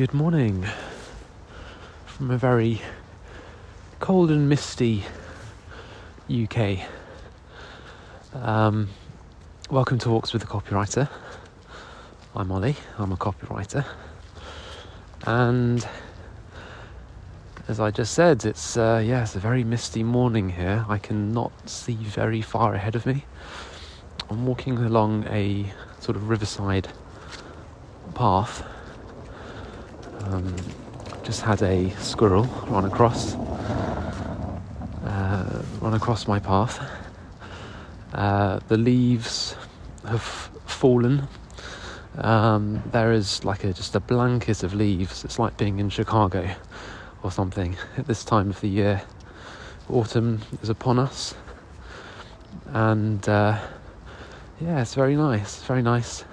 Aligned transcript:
Good 0.00 0.14
morning 0.14 0.64
from 2.06 2.30
a 2.30 2.38
very 2.38 2.80
cold 3.98 4.30
and 4.30 4.48
misty 4.48 5.04
UK. 6.26 6.78
Um, 8.32 8.88
welcome 9.68 9.98
to 9.98 10.08
Walks 10.08 10.32
with 10.32 10.40
the 10.40 10.48
Copywriter. 10.48 11.06
I'm 12.34 12.50
Ollie, 12.50 12.76
I'm 12.96 13.12
a 13.12 13.16
copywriter. 13.18 13.84
And 15.26 15.86
as 17.68 17.78
I 17.78 17.90
just 17.90 18.14
said, 18.14 18.46
it's 18.46 18.78
uh, 18.78 19.02
yeah, 19.04 19.24
it's 19.24 19.36
a 19.36 19.38
very 19.38 19.64
misty 19.64 20.02
morning 20.02 20.48
here. 20.48 20.86
I 20.88 20.96
cannot 20.96 21.52
see 21.68 21.92
very 21.92 22.40
far 22.40 22.72
ahead 22.72 22.96
of 22.96 23.04
me. 23.04 23.26
I'm 24.30 24.46
walking 24.46 24.78
along 24.78 25.26
a 25.28 25.70
sort 25.98 26.16
of 26.16 26.30
riverside 26.30 26.88
path 28.14 28.64
um, 30.30 30.54
just 31.24 31.42
had 31.42 31.62
a 31.62 31.90
squirrel 31.98 32.44
run 32.68 32.84
across, 32.84 33.34
uh, 35.04 35.64
run 35.80 35.94
across 35.94 36.28
my 36.28 36.38
path. 36.38 36.80
Uh, 38.12 38.60
the 38.68 38.76
leaves 38.76 39.56
have 40.06 40.22
fallen. 40.66 41.26
Um, 42.18 42.82
there 42.92 43.12
is 43.12 43.44
like 43.44 43.64
a, 43.64 43.72
just 43.72 43.94
a 43.96 44.00
blanket 44.00 44.62
of 44.62 44.74
leaves. 44.74 45.24
It's 45.24 45.38
like 45.38 45.56
being 45.56 45.78
in 45.78 45.90
Chicago 45.90 46.48
or 47.22 47.30
something 47.30 47.76
at 47.96 48.06
this 48.06 48.24
time 48.24 48.50
of 48.50 48.60
the 48.60 48.68
year. 48.68 49.02
Autumn 49.88 50.40
is 50.62 50.68
upon 50.68 51.00
us, 51.00 51.34
and 52.66 53.28
uh, 53.28 53.58
yeah, 54.60 54.80
it's 54.80 54.94
very 54.94 55.16
nice. 55.16 55.62
Very 55.62 55.82
nice. 55.82 56.24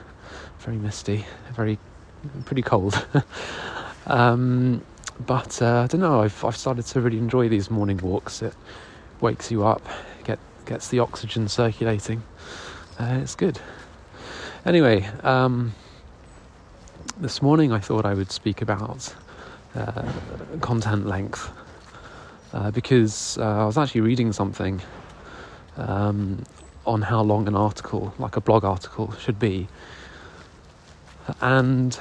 Very 0.59 0.78
misty. 0.78 1.26
Very 1.56 1.80
pretty 2.45 2.61
cold. 2.61 3.06
Um, 4.08 4.81
but 5.25 5.61
uh, 5.61 5.81
I 5.81 5.88
don't 5.88 6.02
know. 6.02 6.22
I've 6.22 6.44
I've 6.44 6.58
started 6.58 6.86
to 6.88 7.02
really 7.02 7.17
enjoy 7.17 7.50
these 7.50 7.69
morning 7.69 7.97
walks. 7.97 8.41
It 8.41 8.53
wakes 9.19 9.52
you 9.52 9.66
up, 9.66 9.81
get 10.23 10.39
gets 10.66 10.88
the 10.88 10.99
oxygen 10.99 11.47
circulating. 11.47 12.23
Uh, 12.99 13.19
it's 13.22 13.36
good. 13.36 13.59
Anyway, 14.66 15.05
um, 15.23 15.73
this 17.17 17.41
morning 17.41 17.72
I 17.72 17.80
thought 17.80 18.05
I 18.05 18.14
would 18.14 18.31
speak 18.31 18.61
about 18.61 19.14
uh, 19.75 20.03
content 20.61 21.05
length 21.05 21.49
uh, 22.53 22.71
because 22.71 23.38
uh, 23.38 23.64
I 23.64 23.66
was 23.66 23.77
actually 23.77 24.02
reading 24.02 24.31
something 24.31 24.81
um, 25.75 26.44
on 26.86 27.02
how 27.02 27.21
long 27.21 27.47
an 27.47 27.55
article, 27.55 28.14
like 28.19 28.38
a 28.38 28.42
blog 28.42 28.64
article, 28.64 29.11
should 29.14 29.39
be 29.39 29.67
and 31.42 32.00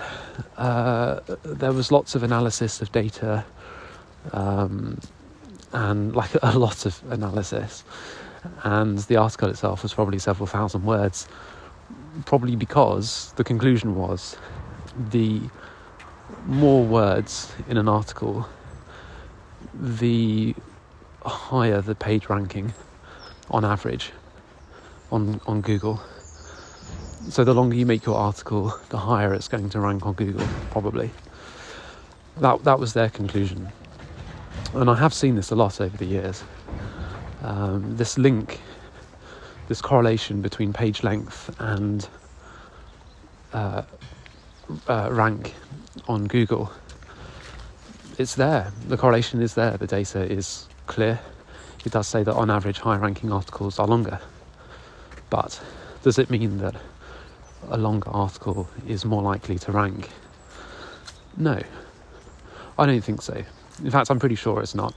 uh, 0.56 1.20
there 1.44 1.72
was 1.72 1.90
lots 1.90 2.14
of 2.14 2.22
analysis 2.22 2.80
of 2.80 2.92
data 2.92 3.44
um, 4.32 4.98
and 5.72 6.14
like 6.14 6.30
a 6.42 6.58
lot 6.58 6.86
of 6.86 7.02
analysis. 7.10 7.84
And 8.62 8.98
the 8.98 9.16
article 9.16 9.48
itself 9.48 9.82
was 9.82 9.92
probably 9.92 10.18
several 10.18 10.46
thousand 10.46 10.84
words 10.84 11.26
probably 12.24 12.56
because 12.56 13.32
the 13.36 13.44
conclusion 13.44 13.94
was 13.94 14.36
the 15.10 15.40
more 16.46 16.84
words 16.84 17.52
in 17.68 17.76
an 17.76 17.88
article 17.88 18.48
the 19.74 20.54
higher 21.24 21.80
the 21.80 21.94
page 21.94 22.28
ranking 22.28 22.72
on 23.50 23.64
average 23.64 24.12
on 25.12 25.40
on 25.46 25.60
Google 25.60 26.00
so 27.28 27.44
the 27.44 27.54
longer 27.54 27.76
you 27.76 27.86
make 27.86 28.04
your 28.04 28.16
article, 28.16 28.72
the 28.90 28.98
higher 28.98 29.34
it's 29.34 29.48
going 29.48 29.68
to 29.70 29.80
rank 29.80 30.06
on 30.06 30.14
Google, 30.14 30.46
probably. 30.70 31.10
That 32.38 32.64
that 32.64 32.78
was 32.78 32.92
their 32.92 33.08
conclusion, 33.08 33.68
and 34.74 34.90
I 34.90 34.94
have 34.94 35.14
seen 35.14 35.36
this 35.36 35.50
a 35.50 35.56
lot 35.56 35.80
over 35.80 35.96
the 35.96 36.04
years. 36.04 36.44
Um, 37.42 37.96
this 37.96 38.18
link, 38.18 38.60
this 39.68 39.80
correlation 39.80 40.42
between 40.42 40.72
page 40.72 41.02
length 41.02 41.54
and 41.58 42.06
uh, 43.52 43.82
uh, 44.88 45.08
rank 45.12 45.54
on 46.08 46.26
Google, 46.26 46.70
it's 48.18 48.34
there. 48.34 48.72
The 48.88 48.96
correlation 48.96 49.40
is 49.40 49.54
there. 49.54 49.76
The 49.76 49.86
data 49.86 50.20
is 50.20 50.68
clear. 50.86 51.18
It 51.84 51.92
does 51.92 52.06
say 52.08 52.22
that 52.22 52.34
on 52.34 52.50
average, 52.50 52.80
high 52.80 52.96
ranking 52.96 53.32
articles 53.32 53.78
are 53.78 53.86
longer. 53.86 54.20
But 55.30 55.60
does 56.02 56.18
it 56.18 56.30
mean 56.30 56.58
that 56.58 56.76
a 57.68 57.76
longer 57.76 58.10
article 58.10 58.68
is 58.86 59.04
more 59.04 59.22
likely 59.22 59.58
to 59.60 59.72
rank? 59.72 60.10
No, 61.36 61.60
I 62.78 62.86
don't 62.86 63.02
think 63.02 63.22
so. 63.22 63.42
In 63.82 63.90
fact, 63.90 64.10
I'm 64.10 64.18
pretty 64.18 64.34
sure 64.34 64.60
it's 64.60 64.74
not. 64.74 64.94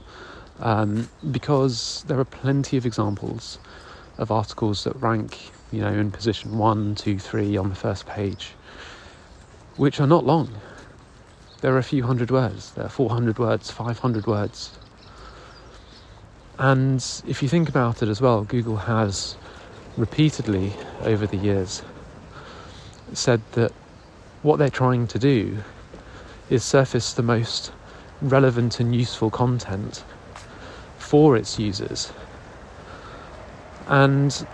Um, 0.60 1.08
because 1.30 2.04
there 2.06 2.18
are 2.18 2.24
plenty 2.24 2.76
of 2.76 2.84
examples 2.84 3.58
of 4.18 4.30
articles 4.30 4.84
that 4.84 4.94
rank, 4.96 5.38
you 5.72 5.80
know, 5.80 5.92
in 5.92 6.10
position 6.10 6.58
one, 6.58 6.94
two, 6.94 7.18
three 7.18 7.56
on 7.56 7.70
the 7.70 7.74
first 7.74 8.06
page, 8.06 8.52
which 9.76 10.00
are 10.00 10.06
not 10.06 10.24
long. 10.24 10.50
There 11.62 11.74
are 11.74 11.78
a 11.78 11.82
few 11.82 12.02
hundred 12.04 12.30
words, 12.30 12.72
there 12.72 12.84
are 12.84 12.90
400 12.90 13.38
words, 13.38 13.70
500 13.70 14.26
words. 14.26 14.78
And 16.58 17.04
if 17.26 17.42
you 17.42 17.48
think 17.48 17.68
about 17.68 18.02
it 18.02 18.08
as 18.08 18.20
well, 18.20 18.44
Google 18.44 18.76
has 18.76 19.36
repeatedly 19.96 20.72
over 21.02 21.26
the 21.26 21.36
years 21.36 21.82
said 23.16 23.40
that 23.52 23.72
what 24.42 24.58
they're 24.58 24.70
trying 24.70 25.06
to 25.08 25.18
do 25.18 25.58
is 26.48 26.64
surface 26.64 27.12
the 27.12 27.22
most 27.22 27.72
relevant 28.22 28.80
and 28.80 28.94
useful 28.94 29.30
content 29.30 30.04
for 30.98 31.36
its 31.36 31.58
users. 31.58 32.12
And 33.86 34.46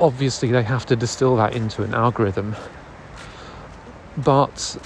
obviously, 0.00 0.50
they 0.50 0.62
have 0.62 0.86
to 0.86 0.96
distill 0.96 1.36
that 1.36 1.54
into 1.54 1.82
an 1.82 1.94
algorithm. 1.94 2.56
But 4.16 4.76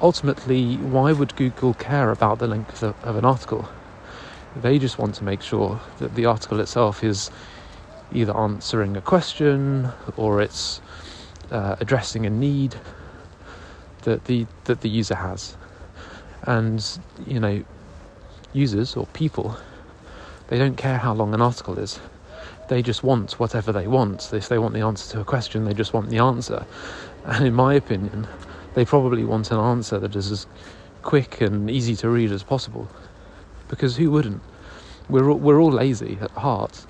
ultimately, 0.00 0.76
why 0.76 1.12
would 1.12 1.34
Google 1.36 1.74
care 1.74 2.10
about 2.10 2.38
the 2.38 2.46
length 2.46 2.82
of, 2.82 3.16
an 3.16 3.24
article? 3.24 3.68
They 4.56 4.78
just 4.78 4.98
want 4.98 5.14
to 5.16 5.24
make 5.24 5.42
sure 5.42 5.80
that 5.98 6.14
the 6.14 6.26
article 6.26 6.60
itself 6.60 7.02
is 7.02 7.30
either 8.12 8.36
answering 8.36 8.96
a 8.96 9.00
question 9.00 9.88
or 10.16 10.40
it's 10.40 10.80
uh, 11.50 11.76
addressing 11.80 12.26
a 12.26 12.30
need 12.30 12.74
that 14.02 14.24
the 14.24 14.46
that 14.64 14.80
the 14.80 14.88
user 14.88 15.14
has, 15.14 15.56
and 16.42 16.98
you 17.26 17.40
know, 17.40 17.64
users 18.52 18.96
or 18.96 19.06
people, 19.06 19.56
they 20.48 20.58
don't 20.58 20.76
care 20.76 20.98
how 20.98 21.12
long 21.12 21.34
an 21.34 21.40
article 21.40 21.78
is. 21.78 22.00
They 22.68 22.82
just 22.82 23.02
want 23.02 23.32
whatever 23.40 23.72
they 23.72 23.88
want. 23.88 24.32
If 24.32 24.48
they 24.48 24.58
want 24.58 24.74
the 24.74 24.80
answer 24.80 25.12
to 25.12 25.20
a 25.20 25.24
question, 25.24 25.64
they 25.64 25.74
just 25.74 25.92
want 25.92 26.08
the 26.08 26.18
answer. 26.18 26.64
And 27.24 27.46
in 27.46 27.54
my 27.54 27.74
opinion, 27.74 28.28
they 28.74 28.84
probably 28.84 29.24
want 29.24 29.50
an 29.50 29.58
answer 29.58 29.98
that 29.98 30.14
is 30.14 30.30
as 30.30 30.46
quick 31.02 31.40
and 31.40 31.68
easy 31.68 31.96
to 31.96 32.08
read 32.08 32.30
as 32.30 32.42
possible. 32.42 32.88
Because 33.68 33.96
who 33.96 34.10
wouldn't? 34.10 34.40
We're 35.08 35.28
all, 35.30 35.38
we're 35.38 35.60
all 35.60 35.72
lazy 35.72 36.18
at 36.20 36.30
heart. 36.30 36.86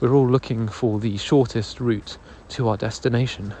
We're 0.00 0.14
all 0.14 0.28
looking 0.28 0.66
for 0.66 0.98
the 0.98 1.16
shortest 1.16 1.80
route 1.80 2.18
to 2.50 2.68
our 2.68 2.76
destination. 2.76 3.54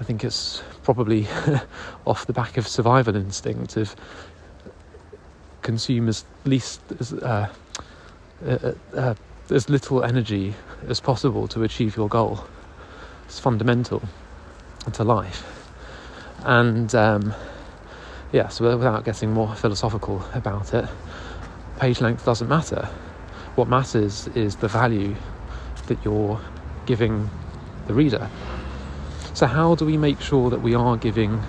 I 0.00 0.02
think 0.02 0.24
it's 0.24 0.62
probably 0.82 1.28
off 2.06 2.26
the 2.26 2.32
back 2.32 2.56
of 2.56 2.66
survival 2.66 3.14
instinct 3.14 3.76
of 3.76 3.94
consume 5.60 6.08
as 6.08 6.24
least 6.44 6.80
as 6.98 7.12
uh, 7.12 7.52
uh, 8.46 8.72
uh, 8.96 9.14
as 9.50 9.68
little 9.68 10.02
energy 10.02 10.54
as 10.88 11.00
possible 11.00 11.46
to 11.48 11.62
achieve 11.64 11.96
your 11.96 12.08
goal. 12.08 12.42
It's 13.26 13.38
fundamental 13.38 14.02
to 14.90 15.04
life, 15.04 15.44
and 16.44 16.92
um, 16.94 17.34
yeah. 18.32 18.48
So 18.48 18.76
without 18.78 19.04
getting 19.04 19.32
more 19.32 19.54
philosophical 19.54 20.24
about 20.32 20.72
it, 20.72 20.88
page 21.78 22.00
length 22.00 22.24
doesn't 22.24 22.48
matter. 22.48 22.88
What 23.54 23.68
matters 23.68 24.28
is 24.28 24.56
the 24.56 24.68
value 24.68 25.14
that 25.88 26.02
you're 26.04 26.40
giving 26.86 27.28
the 27.86 27.92
reader. 27.92 28.30
So, 29.40 29.46
how 29.46 29.74
do 29.74 29.86
we 29.86 29.96
make 29.96 30.20
sure 30.20 30.50
that 30.50 30.60
we 30.60 30.74
are 30.74 30.98
giving 30.98 31.42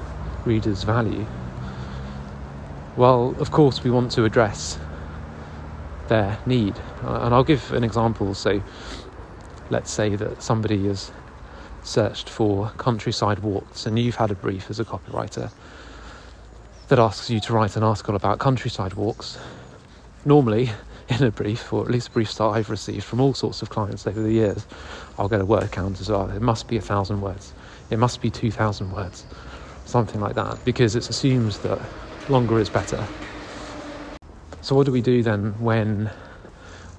readers 0.45 0.83
value? 0.83 1.25
Well, 2.95 3.35
of 3.37 3.51
course, 3.51 3.83
we 3.83 3.91
want 3.91 4.13
to 4.13 4.23
address 4.23 4.79
their 6.07 6.39
need. 6.45 6.79
Uh, 7.03 7.19
and 7.23 7.35
I'll 7.35 7.43
give 7.43 7.73
an 7.73 7.83
example. 7.83 8.33
So, 8.33 8.63
let's 9.69 9.91
say 9.91 10.15
that 10.15 10.41
somebody 10.41 10.87
has 10.87 11.11
searched 11.83 12.29
for 12.29 12.71
countryside 12.77 13.39
walks, 13.39 13.85
and 13.85 13.99
you've 13.99 14.15
had 14.15 14.31
a 14.31 14.35
brief 14.35 14.69
as 14.69 14.79
a 14.79 14.85
copywriter 14.85 15.51
that 16.87 16.97
asks 16.97 17.29
you 17.29 17.41
to 17.41 17.51
write 17.51 17.75
an 17.75 17.83
article 17.83 18.15
about 18.15 18.39
countryside 18.39 18.93
walks. 18.93 19.37
Normally, 20.23 20.69
in 21.09 21.21
a 21.23 21.29
brief, 21.29 21.73
or 21.73 21.83
at 21.83 21.91
least 21.91 22.13
briefs 22.13 22.37
that 22.37 22.45
I've 22.45 22.69
received 22.69 23.03
from 23.03 23.19
all 23.19 23.33
sorts 23.33 23.61
of 23.61 23.69
clients 23.69 24.07
over 24.07 24.21
the 24.21 24.31
years, 24.31 24.65
I'll 25.19 25.27
get 25.27 25.41
a 25.41 25.45
word 25.45 25.69
count 25.73 25.99
as 25.99 26.09
well. 26.09 26.29
It 26.29 26.41
must 26.41 26.69
be 26.69 26.77
a 26.77 26.81
thousand 26.81 27.19
words. 27.19 27.53
It 27.91 27.99
must 27.99 28.21
be 28.21 28.31
2,000 28.31 28.91
words. 28.91 29.25
something 29.85 30.21
like 30.21 30.35
that, 30.35 30.63
because 30.63 30.95
it 30.95 31.09
assumes 31.09 31.59
that 31.59 31.79
longer 32.29 32.59
is 32.59 32.69
better. 32.69 33.05
So, 34.61 34.75
what 34.75 34.85
do 34.85 34.91
we 34.91 35.01
do 35.01 35.21
then 35.21 35.59
when 35.59 36.09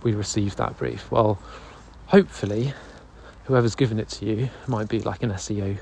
we 0.02 0.12
receive 0.12 0.56
that 0.56 0.76
brief? 0.76 1.10
Well, 1.10 1.38
hopefully, 2.06 2.74
whoever's 3.44 3.74
given 3.74 3.98
it 3.98 4.08
to 4.10 4.26
you 4.26 4.50
might 4.66 4.88
be 4.88 5.00
like 5.00 5.22
an 5.22 5.30
SEO 5.30 5.78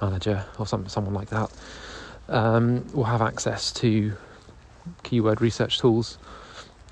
manager 0.00 0.44
or 0.58 0.66
some, 0.66 0.88
someone 0.88 1.12
like 1.12 1.28
that 1.30 1.50
um, 2.28 2.84
will 2.94 3.04
have 3.04 3.20
access 3.20 3.72
to 3.72 4.12
keyword 5.02 5.40
research 5.40 5.78
tools, 5.78 6.18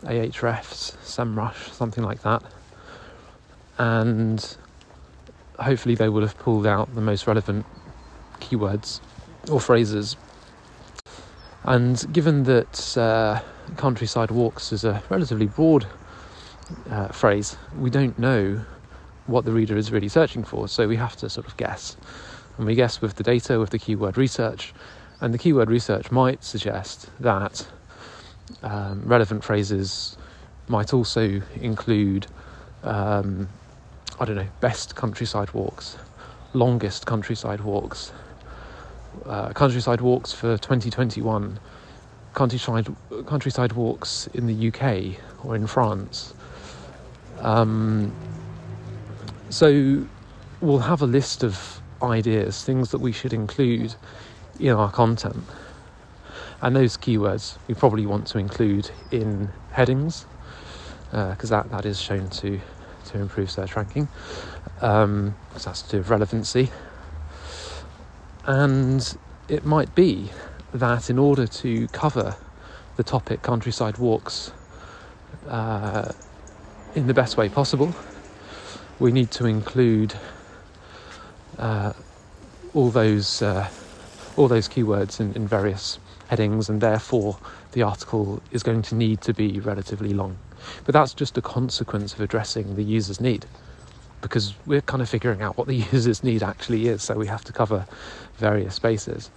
Ahrefs, 0.05 0.97
SEMrush, 1.05 1.73
something 1.73 2.05
like 2.05 2.23
that, 2.23 2.43
and 3.79 4.57
hopefully 5.59 5.95
they 5.95 6.09
will 6.09 6.23
have 6.23 6.37
pulled 6.39 6.67
out 6.67 6.95
the 6.95 7.01
most 7.01 7.27
relevant 7.27 7.67
keywords 8.41 9.01
or 9.51 9.61
phrases. 9.61 10.17
And 11.65 12.05
given 12.13 12.43
that 12.45 12.97
uh, 12.97 13.41
countryside 13.77 14.31
walks 14.31 14.73
is 14.73 14.85
a 14.85 15.03
relatively 15.09 15.47
broad 15.47 15.87
uh, 16.91 17.09
phrase, 17.09 17.57
we 17.79 17.91
don't 17.91 18.19
know 18.19 18.61
what 19.27 19.45
the 19.45 19.53
reader 19.53 19.77
is 19.77 19.93
really 19.93 20.09
searching 20.09 20.43
for, 20.43 20.67
so 20.69 20.89
we 20.89 20.97
have 20.97 21.17
to 21.17 21.31
sort 21.31 21.47
of 21.47 21.57
guess. 21.57 21.97
And 22.59 22.67
we 22.67 22.75
guess 22.75 23.01
with 23.01 23.15
the 23.15 23.23
data, 23.23 23.59
with 23.59 23.71
the 23.71 23.79
keyword 23.79 24.19
research, 24.19 24.75
and 25.21 25.33
the 25.33 25.39
keyword 25.39 25.71
research 25.71 26.11
might 26.11 26.43
suggest 26.43 27.09
that 27.21 27.67
um, 28.63 29.03
relevant 29.05 29.45
phrases 29.45 30.17
might 30.69 30.93
also 30.93 31.41
include, 31.61 32.27
um, 32.83 33.49
I 34.21 34.25
don't 34.25 34.37
know, 34.37 34.49
best 34.61 34.95
countryside 34.95 35.53
walks, 35.53 35.97
longest 36.53 37.07
countryside 37.07 37.61
walks, 37.61 38.13
uh, 39.27 39.53
countryside 39.53 40.01
walks 40.01 40.33
for 40.33 40.57
2021, 40.59 41.59
countryside 42.35 42.95
countryside 43.27 43.73
walks 43.73 44.29
in 44.35 44.47
the 44.47 44.69
UK 44.69 45.17
or 45.45 45.57
in 45.57 45.67
France. 45.67 46.35
Um, 47.41 48.13
so 49.51 50.07
we'll 50.61 50.79
have 50.79 51.03
a 51.03 51.07
list 51.07 51.43
of 51.43 51.81
ideas, 52.03 52.65
things 52.65 52.91
that 52.91 52.99
we 52.99 53.13
should 53.13 53.33
include 53.33 53.95
in 54.59 54.71
our 54.71 54.91
content. 54.91 55.45
And 56.61 56.77
those 56.77 56.97
keywords 56.97 57.59
we 57.67 57.75
probably 57.75 58.07
want 58.07 58.27
to 58.29 58.39
include 58.39 58.91
in 59.11 59.51
headings 59.73 60.27
because 61.11 61.53
uh, 61.53 61.63
that, 61.63 61.71
that 61.71 61.87
is 61.87 62.01
shown 62.01 62.31
to, 62.31 62.61
to 63.07 63.19
improve 63.19 63.51
search 63.51 63.77
ranking 63.77 64.09
um, 64.81 65.35
that's 65.53 65.83
to 65.83 65.91
do 65.91 65.99
with 65.99 66.09
relevancy. 66.09 66.71
And 68.45 69.17
it 69.49 69.65
might 69.65 69.95
be 69.95 70.31
that 70.75 71.11
in 71.11 71.19
order 71.19 71.47
to 71.47 71.87
cover 71.89 72.37
the 72.97 73.03
topic 73.03 73.43
countryside 73.43 73.99
walks 73.99 74.53
uh, 75.49 76.13
in 76.95 77.07
the 77.07 77.15
best 77.15 77.37
way 77.37 77.49
possible, 77.49 77.95
we 78.99 79.13
need 79.13 79.31
to 79.33 79.47
include 79.47 80.15
uh, 81.59 81.93
all 82.75 82.91
those 82.91 83.43
uh, 83.43 83.69
all 84.37 84.49
those 84.49 84.69
keywords 84.69 85.21
in, 85.21 85.33
in 85.35 85.47
various 85.47 85.99
headings, 86.29 86.69
and 86.69 86.81
therefore 86.81 87.39
the 87.73 87.83
article 87.83 88.43
is 88.51 88.63
going 88.63 88.83
to 88.83 88.95
need 88.95 89.21
to 89.21 89.35
be 89.35 89.61
relatively 89.61 90.15
long. 90.15 90.39
But 90.85 90.93
that's 90.93 91.15
just 91.15 91.39
a 91.39 91.43
consequence 91.43 92.15
of 92.15 92.21
addressing 92.21 92.77
the 92.77 92.85
user's 92.85 93.21
need 93.21 93.47
because 94.21 94.55
we're 94.67 94.81
kind 94.83 95.03
of 95.03 95.09
figuring 95.09 95.43
out 95.43 95.57
what 95.57 95.67
the 95.67 95.75
user's 95.93 96.23
need 96.23 96.43
actually 96.43 96.89
is, 96.89 97.03
so 97.03 97.15
we 97.15 97.27
have 97.27 97.45
to 97.45 97.53
cover 97.53 97.87
various 98.37 98.75
spaces. 98.75 99.31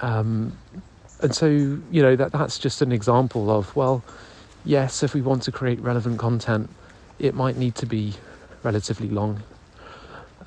Um, 0.00 0.56
and 1.20 1.34
so, 1.34 1.46
you 1.46 2.02
know, 2.02 2.16
that, 2.16 2.32
that's 2.32 2.58
just 2.58 2.82
an 2.82 2.92
example 2.92 3.50
of, 3.50 3.74
well, 3.74 4.04
yes, 4.64 5.02
if 5.02 5.14
we 5.14 5.22
want 5.22 5.42
to 5.44 5.52
create 5.52 5.80
relevant 5.80 6.18
content, 6.18 6.70
it 7.18 7.34
might 7.34 7.56
need 7.56 7.74
to 7.76 7.86
be 7.86 8.14
relatively 8.62 9.08
long. 9.08 9.42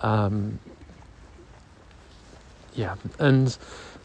Um, 0.01 0.59
yeah, 2.73 2.95
and 3.19 3.57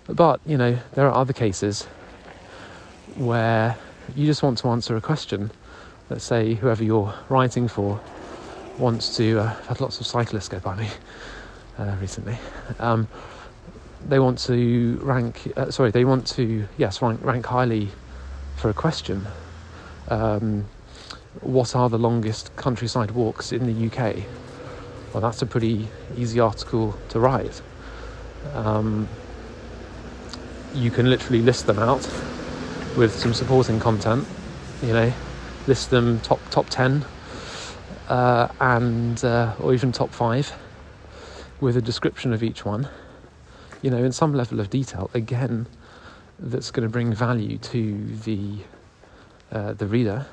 but 0.08 0.40
you 0.46 0.56
know 0.56 0.78
there 0.94 1.06
are 1.06 1.14
other 1.14 1.32
cases 1.32 1.84
where 3.16 3.76
you 4.14 4.26
just 4.26 4.42
want 4.42 4.58
to 4.58 4.68
answer 4.68 4.96
a 4.96 5.00
question. 5.00 5.50
Let's 6.08 6.24
say 6.24 6.54
whoever 6.54 6.84
you're 6.84 7.12
writing 7.28 7.66
for 7.66 8.00
wants 8.78 9.16
to. 9.16 9.40
Uh, 9.40 9.54
I've 9.58 9.66
had 9.66 9.80
lots 9.80 10.00
of 10.00 10.06
cyclists 10.06 10.48
go 10.48 10.60
by 10.60 10.76
me 10.76 10.88
uh, 11.78 11.96
recently. 12.00 12.38
Um, 12.78 13.08
they 14.08 14.18
want 14.18 14.38
to 14.40 14.98
rank. 15.02 15.52
Uh, 15.56 15.70
sorry, 15.70 15.90
they 15.90 16.04
want 16.04 16.26
to 16.28 16.68
yes 16.78 17.02
rank 17.02 17.20
rank 17.24 17.46
highly 17.46 17.88
for 18.56 18.70
a 18.70 18.74
question. 18.74 19.26
Um, 20.08 20.66
what 21.40 21.74
are 21.74 21.90
the 21.90 21.98
longest 21.98 22.54
countryside 22.56 23.10
walks 23.10 23.52
in 23.52 23.66
the 23.66 23.86
UK? 23.86 24.16
Well, 25.12 25.20
that's 25.20 25.42
a 25.42 25.46
pretty 25.46 25.88
easy 26.16 26.40
article 26.40 26.96
to 27.10 27.20
write. 27.20 27.60
Um, 28.54 29.08
you 30.74 30.90
can 30.90 31.10
literally 31.10 31.42
list 31.42 31.66
them 31.66 31.78
out 31.78 32.08
with 32.96 33.14
some 33.14 33.34
supporting 33.34 33.78
content. 33.78 34.26
You 34.82 34.92
know, 34.92 35.12
list 35.66 35.90
them 35.90 36.20
top 36.20 36.40
top 36.50 36.68
ten, 36.68 37.04
uh, 38.08 38.48
and 38.60 39.22
uh, 39.24 39.54
or 39.60 39.74
even 39.74 39.92
top 39.92 40.10
five, 40.10 40.52
with 41.60 41.76
a 41.76 41.82
description 41.82 42.32
of 42.32 42.42
each 42.42 42.64
one. 42.64 42.88
You 43.82 43.90
know, 43.90 44.02
in 44.02 44.12
some 44.12 44.34
level 44.34 44.60
of 44.60 44.70
detail. 44.70 45.10
Again, 45.14 45.66
that's 46.38 46.70
going 46.70 46.86
to 46.86 46.92
bring 46.92 47.12
value 47.12 47.58
to 47.58 48.06
the 48.24 48.58
uh, 49.52 49.72
the 49.74 49.86
reader 49.86 50.26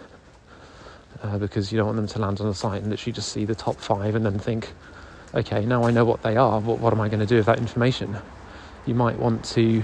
uh, 1.21 1.37
because 1.37 1.71
you 1.71 1.77
don't 1.77 1.87
want 1.87 1.97
them 1.97 2.07
to 2.07 2.19
land 2.19 2.41
on 2.41 2.47
the 2.47 2.53
site 2.53 2.81
and 2.81 2.89
literally 2.89 3.13
just 3.13 3.31
see 3.31 3.45
the 3.45 3.55
top 3.55 3.79
five 3.79 4.15
and 4.15 4.25
then 4.25 4.39
think, 4.39 4.71
okay, 5.33 5.65
now 5.65 5.83
I 5.83 5.91
know 5.91 6.05
what 6.05 6.21
they 6.23 6.35
are. 6.35 6.59
What, 6.59 6.79
what 6.79 6.93
am 6.93 7.01
I 7.01 7.07
going 7.09 7.19
to 7.19 7.25
do 7.25 7.37
with 7.37 7.45
that 7.45 7.59
information? 7.59 8.17
You 8.85 8.95
might 8.95 9.17
want 9.17 9.45
to, 9.45 9.83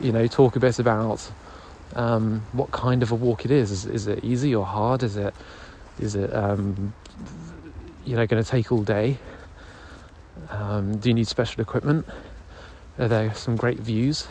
you 0.00 0.12
know, 0.12 0.26
talk 0.26 0.56
a 0.56 0.60
bit 0.60 0.78
about 0.78 1.30
um, 1.94 2.42
what 2.52 2.70
kind 2.70 3.02
of 3.02 3.12
a 3.12 3.14
walk 3.14 3.44
it 3.44 3.50
is. 3.50 3.70
is. 3.70 3.86
Is 3.86 4.06
it 4.06 4.24
easy 4.24 4.54
or 4.54 4.64
hard? 4.64 5.02
Is 5.02 5.16
it 5.16 5.34
is 5.98 6.14
it 6.14 6.34
um, 6.34 6.94
you 8.04 8.16
know 8.16 8.26
going 8.26 8.42
to 8.42 8.48
take 8.48 8.72
all 8.72 8.82
day? 8.82 9.18
Um, 10.50 10.96
do 10.96 11.08
you 11.08 11.14
need 11.14 11.28
special 11.28 11.60
equipment? 11.60 12.06
Are 12.98 13.08
there 13.08 13.34
some 13.34 13.56
great 13.56 13.78
views? 13.78 14.26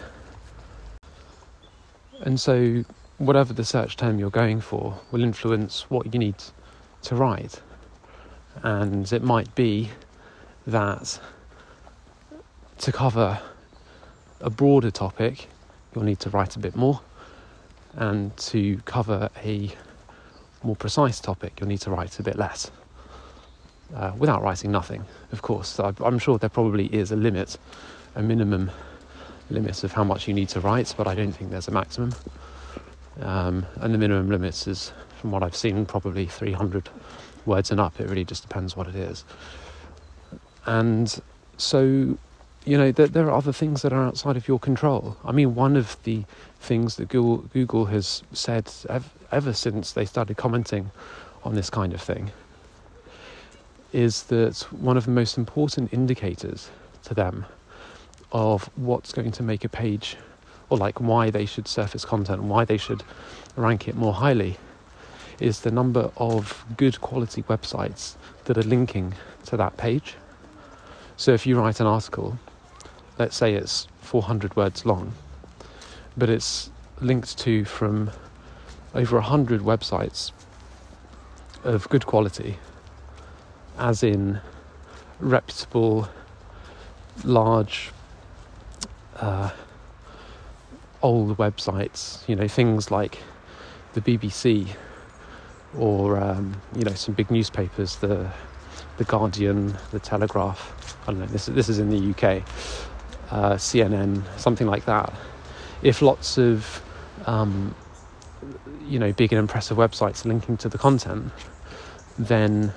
And 2.22 2.40
so 2.40 2.84
whatever 3.18 3.54
the 3.54 3.66
search 3.66 3.98
term 3.98 4.20
you're 4.20 4.30
going 4.30 4.62
for 4.62 5.00
will 5.12 5.24
influence 5.24 5.90
what 5.90 6.14
you 6.14 6.20
need 6.20 6.36
to 7.04 7.16
write. 7.16 7.62
And 8.64 9.12
it 9.12 9.24
might 9.24 9.54
be 9.56 9.90
that 10.68 11.20
to 12.80 12.92
cover 12.92 13.40
a 14.40 14.50
broader 14.50 14.92
topic, 14.92 15.48
you'll 15.94 16.04
need 16.04 16.20
to 16.20 16.30
write 16.30 16.56
a 16.56 16.60
bit 16.60 16.76
more. 16.76 17.02
And 17.96 18.36
to 18.38 18.78
cover 18.86 19.30
a 19.44 19.70
more 20.64 20.76
precise 20.76 21.20
topic, 21.20 21.60
you'll 21.60 21.70
need 21.70 21.82
to 21.82 21.92
write 21.92 22.20
a 22.20 22.24
bit 22.24 22.38
less. 22.38 22.72
Uh, 23.96 24.14
without 24.18 24.42
writing 24.42 24.72
nothing, 24.72 25.04
of 25.34 25.42
course. 25.42 25.78
I'm 25.80 26.18
sure 26.18 26.38
there 26.38 26.50
probably 26.50 26.86
is 26.88 27.12
a 27.12 27.16
limit, 27.18 27.58
a 28.16 28.22
minimum 28.22 28.72
limit 29.50 29.84
of 29.84 29.92
how 29.92 30.04
much 30.04 30.28
you 30.28 30.34
need 30.34 30.48
to 30.50 30.62
write, 30.62 30.94
but 30.98 31.08
I 31.08 31.16
don't 31.16 31.34
think 31.34 31.52
there's 31.52 31.68
a 31.68 31.72
maximum. 31.72 32.14
Um, 33.20 33.66
and 33.82 33.94
the 33.94 33.98
minimum 33.98 34.30
limit 34.30 34.66
is, 34.68 34.94
from 35.20 35.32
what 35.32 35.44
I've 35.44 35.56
seen, 35.56 35.86
probably 35.86 36.26
300 36.26 36.90
words 37.46 37.72
and 37.72 37.80
up. 37.80 38.00
It 38.00 38.08
really 38.08 38.24
just 38.24 38.44
depends 38.44 38.76
what 38.78 38.88
it 38.88 38.96
is. 38.96 39.26
And 40.66 41.22
so, 41.58 42.18
you 42.66 42.78
know, 42.78 42.92
there, 42.92 43.08
there 43.08 43.28
are 43.28 43.38
other 43.38 43.52
things 43.52 43.82
that 43.82 43.92
are 43.92 44.04
outside 44.04 44.38
of 44.38 44.48
your 44.48 44.60
control. 44.60 45.18
I 45.26 45.32
mean, 45.32 45.56
one 45.56 45.76
of 45.76 45.98
the 46.04 46.24
things 46.60 46.96
that 46.98 47.10
Google, 47.10 47.38
Google 47.54 47.86
has 47.86 48.24
said 48.34 48.72
ever, 48.88 49.10
ever 49.32 49.54
since 49.54 49.94
they 49.94 50.06
started 50.06 50.38
commenting 50.38 50.92
on 51.44 51.56
this 51.56 51.70
kind 51.70 51.94
of 51.94 52.02
thing 52.02 52.32
is 53.92 54.24
that 54.24 54.60
one 54.72 54.96
of 54.96 55.06
the 55.06 55.12
most 55.12 55.38
important 55.38 55.92
indicators 55.92 56.70
to 57.04 57.14
them 57.14 57.46
of 58.32 58.70
what's 58.78 59.12
going 59.12 59.32
to 59.32 59.44
make 59.44 59.66
a 59.66 59.70
page 59.70 60.16
or 60.70 60.78
like 60.78 61.02
why 61.02 61.30
they 61.30 61.46
should 61.46 61.68
surface 61.68 62.06
content, 62.06 62.44
why 62.44 62.64
they 62.64 62.78
should 62.78 63.04
rank 63.58 63.88
it 63.88 63.96
more 63.96 64.14
highly, 64.14 64.58
is 65.40 65.62
the 65.62 65.72
number 65.72 66.12
of 66.16 66.64
good 66.78 67.02
quality 67.02 67.42
websites 67.44 68.16
that 68.46 68.58
are 68.58 68.64
linking 68.64 69.14
to 69.46 69.58
that 69.58 69.76
page. 69.76 70.16
So 71.18 71.34
if 71.34 71.46
you 71.46 71.60
write 71.60 71.80
an 71.82 71.88
article, 71.88 72.38
let's 73.18 73.36
say 73.36 73.54
it's 73.54 73.88
400 74.02 74.56
words 74.56 74.86
long, 74.86 75.14
but 76.18 76.30
it's 76.30 76.72
linked 77.00 77.38
to 77.40 77.66
from 77.66 78.12
over 78.94 79.18
100 79.18 79.62
websites 79.62 80.32
of 81.64 81.88
good 81.90 82.06
quality, 82.06 82.58
as 83.78 84.04
in 84.04 84.40
reputable, 85.20 86.10
large 87.24 87.92
uh, 89.18 89.52
old 91.02 91.38
websites, 91.38 92.28
you 92.28 92.36
know, 92.36 92.48
things 92.48 92.92
like 92.92 93.20
the 93.94 94.02
BBC 94.02 94.68
or 95.78 96.18
um, 96.18 96.62
you 96.76 96.84
know 96.84 96.94
some 96.94 97.14
big 97.14 97.32
newspapers, 97.32 97.96
the 97.98 98.30
the 98.98 99.04
Guardian, 99.06 99.76
the 99.92 100.00
Telegraph. 100.00 100.98
I 101.04 101.12
don't 101.12 101.20
know. 101.20 101.26
This 101.28 101.46
this 101.48 101.70
is 101.70 101.80
in 101.80 101.90
the 101.90 102.12
UK, 102.12 102.44
uh, 103.32 103.54
CNN, 103.54 104.24
something 104.38 104.68
like 104.68 104.86
that. 104.86 105.14
If 105.82 106.02
lots 106.02 106.38
of 106.38 106.84
um, 107.26 107.74
you 108.86 109.00
know 109.00 109.12
big 109.14 109.32
and 109.32 109.40
impressive 109.40 109.78
websites 109.78 110.26
are 110.26 110.30
linking 110.30 110.58
to 110.58 110.70
the 110.70 110.78
content, 110.78 111.32
then 112.20 112.74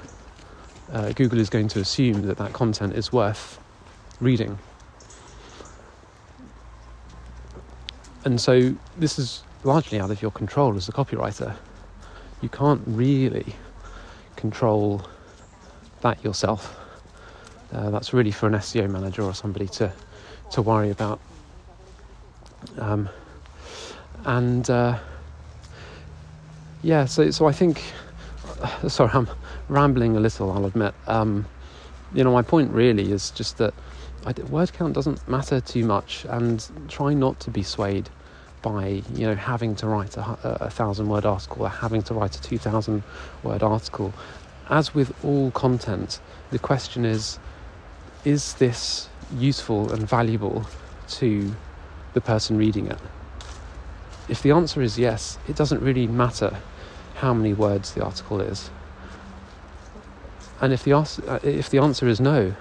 uh, 0.92 1.12
Google 1.12 1.40
is 1.40 1.50
going 1.50 1.68
to 1.68 1.80
assume 1.80 2.22
that 2.26 2.38
that 2.38 2.52
content 2.52 2.94
is 2.94 3.12
worth 3.12 3.58
reading. 4.20 4.58
And 8.24 8.40
so 8.40 8.74
this 8.96 9.18
is 9.18 9.42
largely 9.64 10.00
out 10.00 10.10
of 10.10 10.22
your 10.22 10.30
control 10.30 10.76
as 10.76 10.88
a 10.88 10.92
copywriter. 10.92 11.54
You 12.40 12.48
can't 12.48 12.82
really 12.86 13.54
control 14.36 15.02
that 16.00 16.22
yourself. 16.24 16.78
Uh, 17.72 17.90
that's 17.90 18.14
really 18.14 18.30
for 18.30 18.46
an 18.46 18.54
SEO 18.54 18.88
manager 18.88 19.22
or 19.22 19.34
somebody 19.34 19.66
to 19.66 19.92
to 20.50 20.62
worry 20.62 20.90
about. 20.90 21.20
Um, 22.78 23.08
and 24.24 24.68
uh, 24.70 24.98
yeah, 26.82 27.04
so 27.04 27.30
so 27.30 27.46
I 27.46 27.52
think. 27.52 27.82
Uh, 28.60 28.88
sorry, 28.88 29.10
I'm 29.12 29.28
rambling 29.68 30.16
a 30.16 30.20
little. 30.20 30.52
I'll 30.52 30.66
admit. 30.66 30.94
Um, 31.06 31.46
you 32.14 32.22
know, 32.22 32.32
my 32.32 32.42
point 32.42 32.70
really 32.70 33.10
is 33.10 33.30
just 33.30 33.58
that 33.58 33.74
word 34.48 34.72
count 34.72 34.94
doesn't 34.94 35.26
matter 35.28 35.60
too 35.60 35.84
much, 35.84 36.24
and 36.28 36.66
try 36.88 37.14
not 37.14 37.40
to 37.40 37.50
be 37.50 37.62
swayed 37.62 38.08
by 38.62 39.02
you 39.14 39.26
know 39.26 39.34
having 39.34 39.76
to 39.76 39.86
write 39.86 40.16
a, 40.16 40.38
a 40.42 40.70
thousand 40.70 41.08
word 41.08 41.26
article 41.26 41.62
or 41.62 41.68
having 41.68 42.02
to 42.02 42.14
write 42.14 42.36
a 42.36 42.42
two 42.42 42.58
thousand 42.58 43.02
word 43.42 43.62
article. 43.62 44.12
As 44.70 44.94
with 44.94 45.12
all 45.22 45.50
content, 45.50 46.20
the 46.50 46.58
question 46.58 47.04
is: 47.04 47.38
Is 48.24 48.54
this 48.54 49.08
useful 49.32 49.92
and 49.92 50.08
valuable 50.08 50.64
to 51.08 51.54
the 52.12 52.20
person 52.20 52.56
reading 52.56 52.86
it? 52.86 52.98
If 54.28 54.42
the 54.42 54.52
answer 54.52 54.80
is 54.82 54.98
yes, 54.98 55.38
it 55.48 55.56
doesn't 55.56 55.82
really 55.82 56.06
matter 56.06 56.56
how 57.16 57.34
many 57.34 57.52
words 57.52 57.92
the 57.92 58.04
article 58.04 58.40
is. 58.40 58.70
And 60.60 60.72
if 60.72 60.82
the, 60.84 60.94
uh, 60.94 61.38
if 61.42 61.70
the 61.70 61.78
answer 61.78 62.08
is 62.08 62.20
no, 62.20 62.54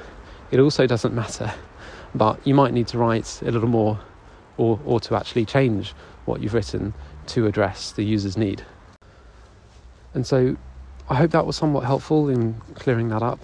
it 0.51 0.59
also 0.59 0.85
doesn't 0.85 1.13
matter. 1.13 1.53
But 2.15 2.45
you 2.45 2.53
might 2.53 2.73
need 2.73 2.87
to 2.89 2.97
write 2.97 3.41
a 3.41 3.51
little 3.51 3.67
more 3.67 3.99
or, 4.57 4.79
or 4.85 4.99
to 5.01 5.15
actually 5.15 5.45
change 5.45 5.93
what 6.25 6.41
you've 6.41 6.53
written 6.53 6.93
to 7.27 7.47
address 7.47 7.91
the 7.91 8.03
user's 8.03 8.37
need. 8.37 8.63
And 10.13 10.25
so 10.27 10.55
I 11.09 11.15
hope 11.15 11.31
that 11.31 11.45
was 11.45 11.55
somewhat 11.55 11.85
helpful 11.85 12.29
in 12.29 12.55
clearing 12.75 13.09
that 13.09 13.23
up. 13.23 13.39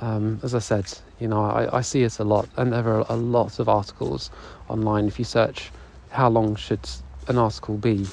Um, 0.00 0.40
as 0.42 0.54
I 0.54 0.58
said, 0.58 0.92
you 1.22 1.28
know, 1.28 1.44
I, 1.44 1.78
I, 1.78 1.80
see 1.82 2.02
it 2.02 2.18
a 2.18 2.24
lot, 2.24 2.48
and 2.56 2.72
there 2.72 2.88
are 2.88 3.06
a 3.08 3.14
lot 3.14 3.60
of 3.60 3.68
articles 3.68 4.28
online. 4.68 5.06
If 5.06 5.20
you 5.20 5.24
search 5.24 5.70
how 6.10 6.28
long 6.28 6.56
should 6.56 6.90
an 7.28 7.38
article 7.38 7.76
be, 7.76 8.06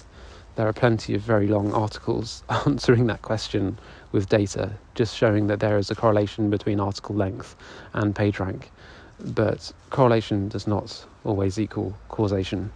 there 0.56 0.68
are 0.68 0.74
plenty 0.74 1.16
of 1.16 1.22
very 1.22 1.48
long 1.48 1.74
articles 1.74 2.44
answering 2.68 3.08
that 3.08 3.24
question 3.24 3.80
with 4.12 4.30
data, 4.30 4.74
just 4.94 5.18
showing 5.18 5.48
that 5.48 5.60
there 5.60 5.80
is 5.80 5.90
a 5.90 5.96
correlation 5.96 6.52
between 6.52 6.80
article 6.80 7.16
length 7.16 7.56
and 7.94 8.16
page 8.16 8.40
rank. 8.40 8.72
But 9.20 9.72
correlation 9.90 10.48
does 10.48 10.68
not 10.68 11.04
always 11.24 11.60
equal 11.60 11.98
causation. 12.10 12.72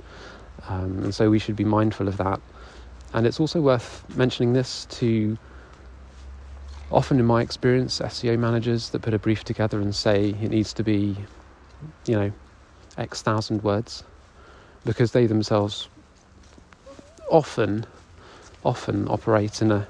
Um, 0.68 1.04
and 1.04 1.14
so 1.14 1.30
we 1.30 1.38
should 1.38 1.56
be 1.56 1.64
mindful 1.64 2.08
of 2.08 2.18
that. 2.18 2.42
And 3.14 3.28
it's 3.28 3.40
also 3.40 3.62
worth 3.62 4.04
mentioning 4.18 4.54
this 4.54 4.86
to 4.86 5.38
often, 6.94 7.20
in 7.20 7.26
my 7.26 7.42
experience, 7.42 8.00
SEO 8.00 8.38
managers 8.38 8.90
that 8.92 9.02
put 9.02 9.14
a 9.14 9.20
brief 9.20 9.44
together 9.44 9.82
and 9.82 9.94
say 9.96 10.30
it 10.30 10.50
needs 10.50 10.74
to 10.74 10.84
be, 10.84 11.18
you 12.06 12.16
know, 12.16 12.32
X 12.98 13.22
thousand 13.22 13.64
words, 13.64 14.04
because 14.86 15.12
they 15.12 15.26
themselves 15.26 15.90
often, 17.30 17.86
often 18.64 19.08
operate 19.08 19.62
in 19.62 19.72
a 19.72 19.88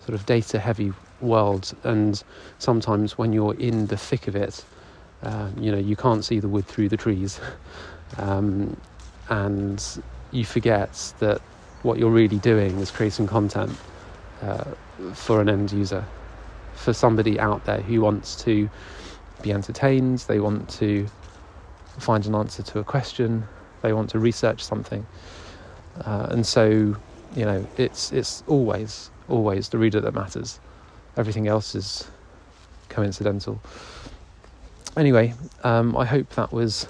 sort 0.00 0.18
of 0.18 0.24
data 0.26 0.58
heavy 0.58 0.92
world. 1.20 1.74
And 1.84 2.22
sometimes 2.58 3.18
when 3.18 3.32
you're 3.32 3.54
in 3.54 3.86
the 3.86 3.96
thick 3.96 4.26
of 4.26 4.34
it, 4.34 4.64
uh, 5.22 5.50
you 5.58 5.70
know, 5.70 5.78
you 5.78 5.96
can't 5.96 6.24
see 6.24 6.40
the 6.40 6.48
wood 6.48 6.66
through 6.66 6.88
the 6.88 6.96
trees. 6.96 7.40
Um, 8.16 8.74
and 9.28 9.84
you 10.32 10.46
forget 10.46 11.12
that 11.18 11.42
what 11.82 11.98
you're 11.98 12.10
really 12.10 12.38
doing 12.38 12.78
is 12.78 12.90
creating 12.90 13.26
content 13.26 13.76
uh, 14.42 14.64
for 15.12 15.42
an 15.42 15.50
end 15.50 15.72
user, 15.72 16.04
for 16.78 16.92
somebody 16.92 17.38
out 17.40 17.64
there 17.64 17.80
who 17.80 18.00
wants 18.00 18.36
to 18.44 18.70
be 19.42 19.52
entertained, 19.52 20.20
they 20.20 20.40
want 20.40 20.68
to 20.70 21.06
find 21.98 22.24
an 22.26 22.34
answer 22.34 22.62
to 22.62 22.78
a 22.78 22.84
question, 22.84 23.44
they 23.82 23.92
want 23.92 24.10
to 24.10 24.18
research 24.18 24.62
something. 24.62 25.06
Uh, 26.04 26.28
and 26.30 26.46
so, 26.46 26.96
you 27.36 27.44
know, 27.44 27.66
it's 27.76 28.12
it's 28.12 28.42
always 28.46 29.10
always 29.28 29.68
the 29.68 29.78
reader 29.78 30.00
that 30.00 30.14
matters. 30.14 30.60
Everything 31.16 31.48
else 31.48 31.74
is 31.74 32.08
coincidental. 32.88 33.60
Anyway, 34.96 35.34
um, 35.64 35.96
I 35.96 36.04
hope 36.04 36.30
that 36.30 36.52
was 36.52 36.88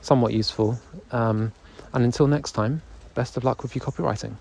somewhat 0.00 0.32
useful. 0.32 0.80
Um, 1.10 1.52
and 1.92 2.04
until 2.04 2.26
next 2.26 2.52
time, 2.52 2.82
best 3.14 3.36
of 3.36 3.44
luck 3.44 3.62
with 3.62 3.74
your 3.74 3.84
copywriting. 3.84 4.36